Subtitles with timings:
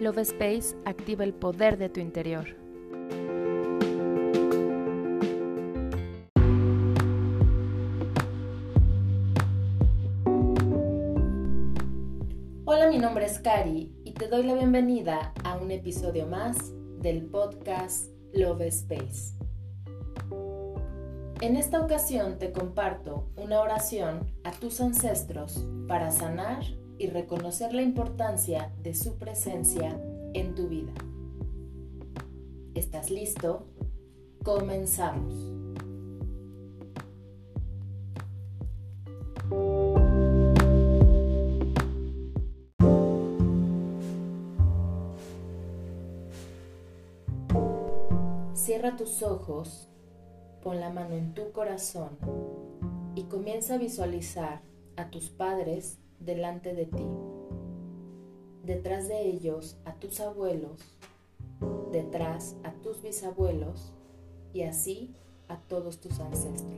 [0.00, 2.46] Love Space activa el poder de tu interior.
[12.64, 16.56] Hola, mi nombre es Cari y te doy la bienvenida a un episodio más
[17.00, 19.34] del podcast Love Space.
[21.42, 26.62] En esta ocasión te comparto una oración a tus ancestros para sanar
[27.00, 29.98] y reconocer la importancia de su presencia
[30.34, 30.92] en tu vida.
[32.74, 33.66] ¿Estás listo?
[34.44, 35.32] Comenzamos.
[48.52, 49.88] Cierra tus ojos,
[50.62, 52.18] pon la mano en tu corazón
[53.14, 54.60] y comienza a visualizar
[54.96, 57.06] a tus padres delante de ti.
[58.64, 60.80] Detrás de ellos a tus abuelos,
[61.90, 63.92] detrás a tus bisabuelos
[64.52, 65.14] y así
[65.48, 66.70] a todos tus ancestros.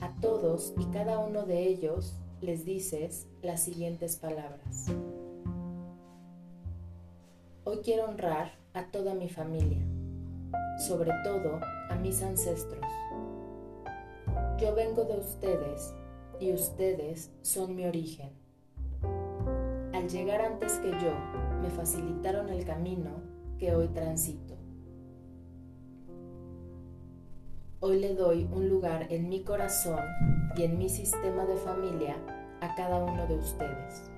[0.00, 4.86] A todos y cada uno de ellos les dices las siguientes palabras.
[7.64, 9.82] Hoy quiero honrar a toda mi familia,
[10.86, 12.84] sobre todo a mis ancestros
[14.58, 15.94] yo vengo de ustedes
[16.38, 18.30] y ustedes son mi origen.
[19.92, 21.12] Al llegar antes que yo,
[21.60, 23.10] me facilitaron el camino
[23.58, 24.54] que hoy transito.
[27.80, 30.00] Hoy le doy un lugar en mi corazón
[30.56, 32.16] y en mi sistema de familia
[32.60, 34.10] a cada uno de ustedes.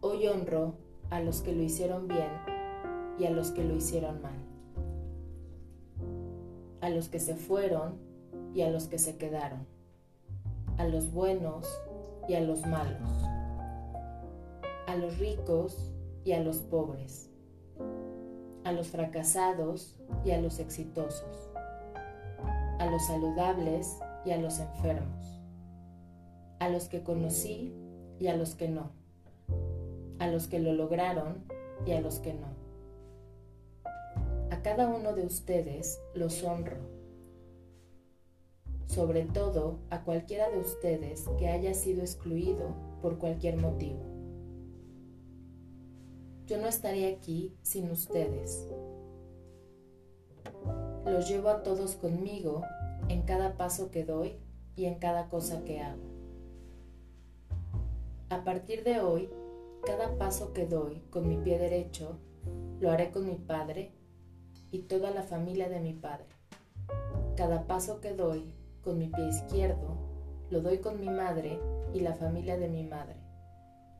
[0.00, 0.74] Hoy honro
[1.10, 2.30] a los que lo hicieron bien
[3.18, 4.55] y a los que lo hicieron mal
[6.86, 7.98] a los que se fueron
[8.54, 9.66] y a los que se quedaron,
[10.78, 11.66] a los buenos
[12.28, 13.10] y a los malos,
[14.86, 15.92] a los ricos
[16.24, 17.28] y a los pobres,
[18.62, 21.50] a los fracasados y a los exitosos,
[22.78, 25.40] a los saludables y a los enfermos,
[26.60, 27.74] a los que conocí
[28.20, 28.92] y a los que no,
[30.20, 31.42] a los que lo lograron
[31.84, 32.55] y a los que no
[34.66, 36.78] cada uno de ustedes los honro,
[38.86, 44.00] sobre todo a cualquiera de ustedes que haya sido excluido por cualquier motivo.
[46.46, 48.68] Yo no estaría aquí sin ustedes.
[51.04, 52.62] Los llevo a todos conmigo
[53.08, 54.34] en cada paso que doy
[54.74, 56.02] y en cada cosa que hago.
[58.30, 59.30] A partir de hoy,
[59.84, 62.18] cada paso que doy con mi pie derecho,
[62.80, 63.92] lo haré con mi Padre
[64.70, 66.26] y toda la familia de mi padre.
[67.36, 69.96] Cada paso que doy con mi pie izquierdo,
[70.50, 71.60] lo doy con mi madre
[71.92, 73.16] y la familia de mi madre,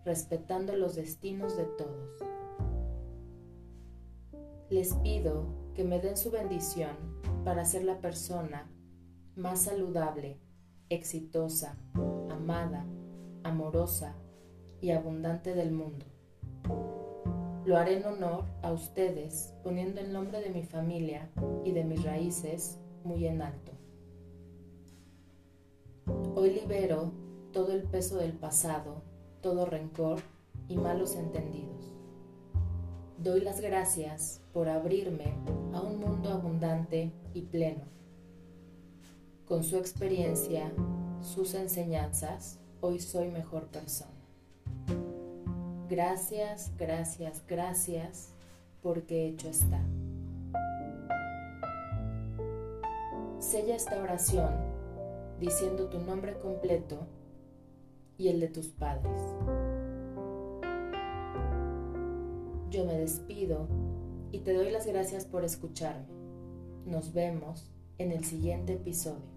[0.04, 2.24] respetando los destinos de todos.
[4.70, 6.96] Les pido que me den su bendición
[7.44, 8.70] para ser la persona
[9.36, 10.40] más saludable,
[10.88, 11.76] exitosa,
[12.30, 12.86] amada,
[13.44, 14.16] amorosa
[14.80, 16.06] y abundante del mundo.
[17.66, 21.28] Lo haré en honor a ustedes, poniendo el nombre de mi familia
[21.64, 23.72] y de mis raíces muy en alto.
[26.36, 27.10] Hoy libero
[27.52, 29.02] todo el peso del pasado,
[29.40, 30.20] todo rencor
[30.68, 31.92] y malos entendidos.
[33.18, 35.34] Doy las gracias por abrirme
[35.72, 37.82] a un mundo abundante y pleno.
[39.44, 40.72] Con su experiencia,
[41.20, 44.15] sus enseñanzas, hoy soy mejor persona.
[45.88, 48.30] Gracias, gracias, gracias,
[48.82, 49.80] porque hecho está.
[53.38, 54.50] Sella esta oración
[55.38, 57.06] diciendo tu nombre completo
[58.18, 59.20] y el de tus padres.
[62.70, 63.68] Yo me despido
[64.32, 66.06] y te doy las gracias por escucharme.
[66.84, 69.35] Nos vemos en el siguiente episodio.